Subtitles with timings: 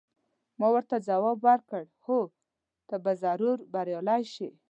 [0.59, 2.19] ما ورته ځواب ورکړ: هو،
[2.87, 4.49] ته به ضرور بریالۍ شې.